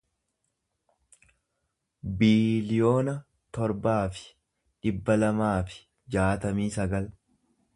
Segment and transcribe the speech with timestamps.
[2.21, 3.15] biiliyoona
[3.59, 4.25] torbaa fi
[4.87, 5.79] dhibba lamaa fi
[6.17, 7.07] jaatamii sagal